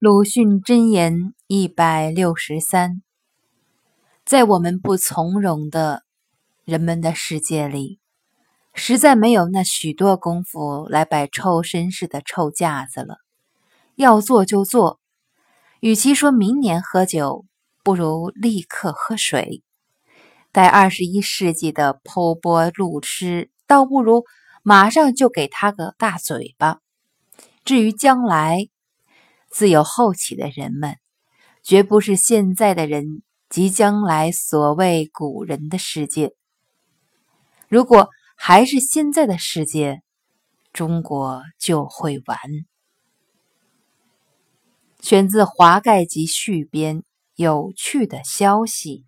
[0.00, 3.02] 鲁迅箴言一百六十三：
[4.24, 6.04] 在我们不从容的
[6.64, 8.00] 人们的世界里，
[8.72, 13.18] 实在没有那许多功夫来摆臭绅士的臭架子了。
[13.94, 15.00] 要做就做，
[15.80, 17.44] 与其说明年喝酒，
[17.84, 19.62] 不如立刻喝水。
[20.50, 24.24] 待二十一世纪的剖剥路痴，倒不如
[24.62, 26.78] 马上就给他个大嘴巴。
[27.66, 28.70] 至于将来，
[29.50, 30.96] 自有后起的人们，
[31.62, 36.32] 绝不是现在的人及将来所谓古人的世界。
[37.68, 40.02] 如果还是现在的世界，
[40.72, 42.38] 中国就会完。
[45.00, 46.98] 选自《华盖集续编》，
[47.34, 49.04] 有趣的消息。